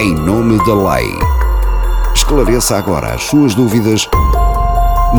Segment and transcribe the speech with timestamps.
[0.00, 1.10] em nome da lei.
[2.14, 4.08] Esclareça agora as suas dúvidas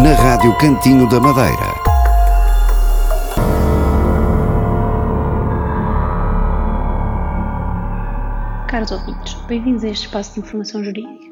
[0.02, 1.76] na Rádio Cantinho da Madeira.
[8.68, 11.32] Caros ouvintes, bem-vindos a este espaço de informação jurídica.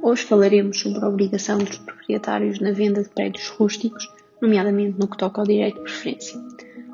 [0.00, 4.08] Hoje falaremos sobre a obrigação dos proprietários na venda de prédios rústicos,
[4.40, 6.40] nomeadamente no que toca ao direito de preferência.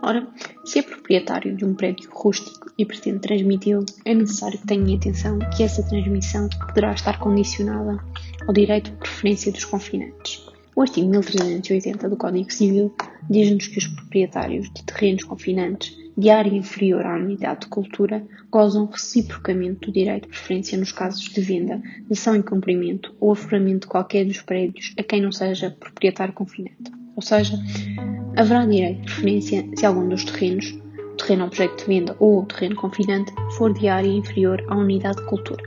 [0.02, 0.26] Ora,
[0.64, 5.38] se é proprietário de um prédio rústico e pretende transmiti-lo, é necessário que tenha atenção
[5.54, 8.02] que essa transmissão poderá estar condicionada
[8.46, 10.46] ao direito de preferência dos confinantes.
[10.74, 12.94] O artigo 1380 do Código Civil
[13.28, 18.86] diz-nos que os proprietários de terrenos confinantes de área inferior à unidade de cultura gozam
[18.86, 23.86] reciprocamente do direito de preferência nos casos de venda, ação em cumprimento ou aforamento de
[23.88, 26.90] qualquer dos prédios a quem não seja proprietário confinante.
[27.14, 27.58] Ou seja,
[28.36, 32.46] haverá direito de preferência se algum dos terrenos, o terreno objeto de venda ou o
[32.46, 35.62] terreno confinante, for de área inferior à unidade de cultura.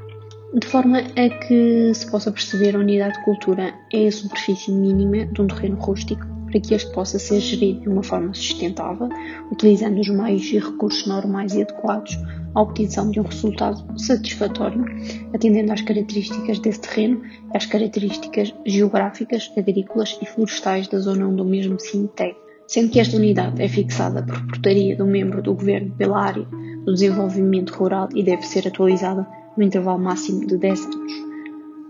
[0.54, 5.26] De forma a que se possa perceber, a unidade de cultura é a superfície mínima
[5.26, 9.10] de um terreno rústico para que este possa ser gerido de uma forma sustentável,
[9.52, 12.16] utilizando os meios e recursos normais e adequados
[12.54, 14.86] à obtenção de um resultado satisfatório,
[15.34, 21.42] atendendo às características desse terreno e às características geográficas, agrícolas e florestais da zona onde
[21.42, 22.43] o mesmo se integra
[22.74, 26.44] sendo que esta unidade é fixada por portaria um membro do Governo pela área
[26.84, 31.14] do desenvolvimento rural e deve ser atualizada no intervalo máximo de 10 anos.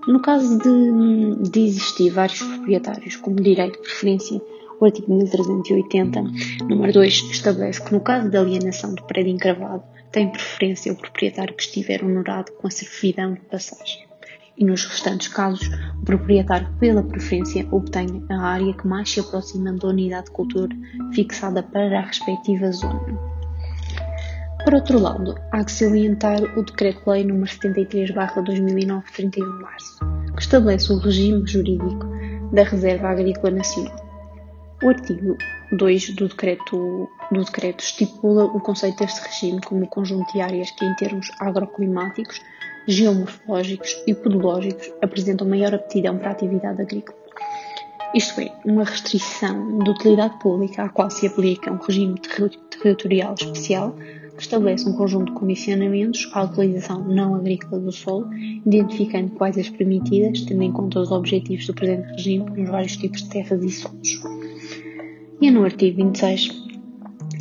[0.09, 4.41] No caso de, de existir vários proprietários como direito de preferência,
[4.77, 6.21] o artigo 1380,
[6.67, 11.55] número 2, estabelece que no caso de alienação do prédio encravado, tem preferência o proprietário
[11.55, 14.12] que estiver honorado com a servidão de passagem
[14.57, 15.67] e nos restantes casos,
[16.01, 20.75] o proprietário, pela preferência, obtenha a área que mais se aproxima da unidade de cultura
[21.13, 23.01] fixada para a respectiva zona.
[24.63, 29.99] Por outro lado, há que salientar o Decreto-Lei nº 73-2009, 31 de março,
[30.35, 32.07] que estabelece o regime jurídico
[32.53, 33.95] da Reserva Agrícola Nacional.
[34.81, 35.37] O artigo
[35.73, 40.85] 2 do decreto, do decreto estipula o conceito deste regime como conjunto de áreas que,
[40.85, 42.39] em termos agroclimáticos,
[42.87, 47.17] geomorfológicos e podológicos apresentam maior aptidão para a atividade agrícola.
[48.13, 52.19] Isto é, uma restrição de utilidade pública à qual se aplica um regime
[52.81, 53.95] territorial especial
[54.35, 58.29] que estabelece um conjunto de condicionamentos à utilização não agrícola do solo,
[58.65, 63.23] identificando quais as permitidas, tendo em conta os objetivos do presente regime nos vários tipos
[63.23, 64.21] de terras e solos.
[65.41, 66.49] E é no artigo 26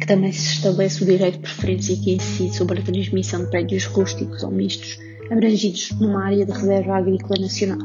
[0.00, 3.84] que também se estabelece o direito de preferência que incide sobre a transmissão de prédios
[3.84, 4.98] rústicos ou mistos
[5.30, 7.78] abrangidos numa área de reserva agrícola nacional.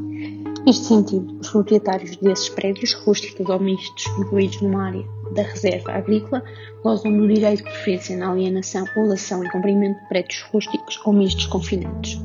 [0.65, 6.43] Neste sentido, os proprietários desses prédios rústicos ou mistos incluídos numa área da reserva agrícola
[6.83, 11.13] gozam do direito de preferência na alienação ou lação e cumprimento de prédios rústicos ou
[11.13, 12.19] mistos confinantes.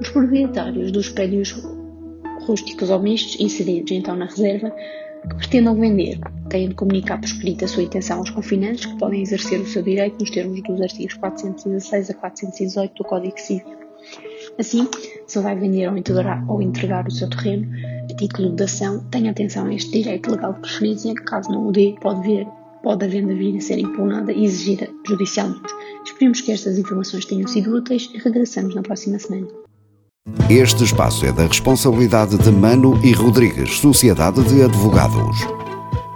[0.00, 1.54] Os proprietários dos prédios
[2.46, 4.70] rústicos ou mistos inseridos então na reserva
[5.28, 6.18] que pretendam vender
[6.48, 9.82] têm de comunicar por escrito a sua intenção aos confinantes que podem exercer o seu
[9.82, 13.75] direito nos termos dos artigos 416 a 418 do Código Civil.
[14.58, 14.88] Assim,
[15.26, 17.68] se vai vender ou entregar, ou entregar o seu terreno
[18.10, 21.72] a título de ação, tenha atenção a este direito legal de preferência, caso não o
[21.72, 22.46] dê, pode,
[22.82, 25.74] pode a venda vir a ser impugnada e exigida judicialmente.
[26.06, 29.46] Esperemos que estas informações tenham sido úteis e regressamos na próxima semana.
[30.48, 35.36] Este espaço é da responsabilidade de Mano e Rodrigues, Sociedade de Advogados.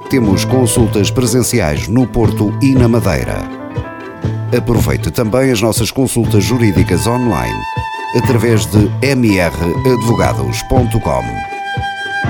[0.09, 3.39] Temos consultas presenciais no Porto e na Madeira.
[4.57, 7.61] Aproveite também as nossas consultas jurídicas online
[8.17, 11.25] através de mradvogados.com.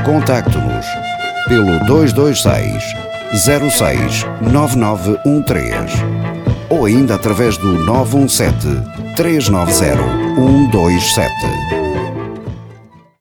[0.04, 0.86] Contacte-nos
[1.48, 2.82] pelo 226
[3.76, 5.92] 06 9913
[6.68, 9.96] ou ainda através do 917 390
[10.36, 11.89] 127.